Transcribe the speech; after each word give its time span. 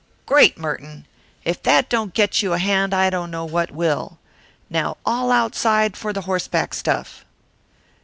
Great, 0.25 0.57
Merton! 0.57 1.05
If 1.45 1.61
that 1.61 1.87
don't 1.87 2.15
get 2.15 2.41
you 2.41 2.53
a 2.53 2.57
hand 2.57 2.91
I 2.91 3.11
don't 3.11 3.29
know 3.29 3.45
what 3.45 3.69
will. 3.69 4.17
Now 4.67 4.97
all 5.05 5.31
outside 5.31 5.95
for 5.95 6.11
the 6.11 6.21
horseback 6.21 6.73
stuff!" 6.73 7.23